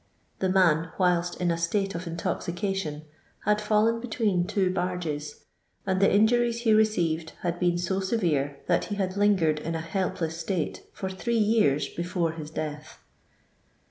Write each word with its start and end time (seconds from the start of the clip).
The 0.39 0.49
man 0.49 0.89
(whilst 0.97 1.39
in 1.39 1.51
a 1.51 1.59
state 1.59 1.93
of 1.93 2.07
intoxication) 2.07 3.03
had 3.45 3.61
fallen 3.61 3.99
be 3.99 4.07
tween 4.07 4.47
two 4.47 4.71
barges, 4.73 5.43
and 5.85 6.01
the 6.01 6.11
injuries 6.11 6.61
he 6.61 6.71
reoeired 6.73 7.29
had 7.43 7.59
been 7.59 7.77
so 7.77 7.99
serere 7.99 8.57
that 8.65 8.85
he 8.85 8.95
had 8.95 9.15
lingered 9.15 9.59
in 9.59 9.75
a 9.75 9.79
helpless 9.81 10.39
state 10.39 10.81
for 10.91 11.07
three 11.07 11.37
years 11.37 11.87
before 11.87 12.31
his 12.31 12.49
death. 12.49 12.97